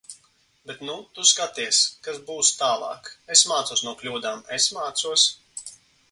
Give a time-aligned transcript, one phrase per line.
[0.69, 1.81] Bet nu, tu skaties...
[2.07, 3.11] kas būs tālāk...
[3.35, 4.41] Es mācos no kļūdām.
[4.57, 5.27] Es mācos.